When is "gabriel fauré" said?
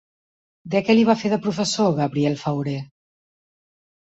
1.99-2.77